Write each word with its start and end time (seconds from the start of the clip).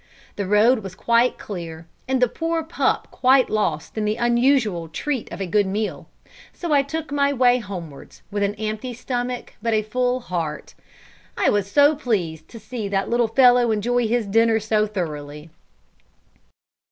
The 0.35 0.47
road 0.47 0.79
was 0.79 0.95
quite 0.95 1.37
clear, 1.37 1.85
and 2.07 2.19
the 2.19 2.27
poor 2.27 2.63
pup 2.63 3.09
quite 3.11 3.51
lost 3.51 3.95
in 3.99 4.03
the 4.03 4.15
unusual 4.15 4.87
treat 4.87 5.31
of 5.31 5.39
a 5.39 5.45
good 5.45 5.67
meal; 5.67 6.09
so 6.51 6.73
I 6.73 6.81
took 6.81 7.11
my 7.11 7.31
way 7.31 7.59
homewards, 7.59 8.23
with 8.31 8.41
an 8.41 8.55
empty 8.55 8.95
stomach 8.95 9.53
but 9.61 9.75
a 9.75 9.83
full 9.83 10.19
heart. 10.21 10.73
I 11.37 11.51
was 11.51 11.69
so 11.69 11.95
pleased 11.95 12.47
to 12.47 12.59
see 12.59 12.87
that 12.87 13.11
little 13.11 13.27
fellow 13.27 13.69
enjoy 13.69 14.07
his 14.07 14.25
dinner 14.25 14.59
so 14.59 14.87
thoroughly. 14.87 15.51